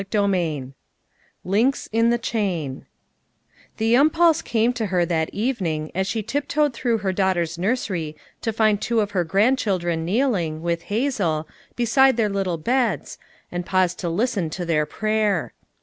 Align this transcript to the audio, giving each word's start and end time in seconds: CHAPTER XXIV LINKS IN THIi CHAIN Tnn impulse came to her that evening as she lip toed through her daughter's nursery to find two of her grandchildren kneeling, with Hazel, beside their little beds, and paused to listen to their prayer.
CHAPTER 0.01 0.17
XXIV 0.21 0.73
LINKS 1.43 1.89
IN 1.91 2.09
THIi 2.09 2.17
CHAIN 2.23 2.85
Tnn 3.77 3.91
impulse 3.91 4.41
came 4.41 4.73
to 4.73 4.87
her 4.87 5.05
that 5.05 5.29
evening 5.31 5.91
as 5.93 6.07
she 6.07 6.25
lip 6.33 6.47
toed 6.47 6.73
through 6.73 6.97
her 6.97 7.13
daughter's 7.13 7.59
nursery 7.59 8.15
to 8.41 8.51
find 8.51 8.81
two 8.81 8.99
of 8.99 9.11
her 9.11 9.23
grandchildren 9.23 10.03
kneeling, 10.03 10.63
with 10.63 10.81
Hazel, 10.89 11.47
beside 11.75 12.17
their 12.17 12.29
little 12.29 12.57
beds, 12.57 13.19
and 13.51 13.63
paused 13.63 13.99
to 13.99 14.09
listen 14.09 14.49
to 14.49 14.65
their 14.65 14.87
prayer. 14.87 15.53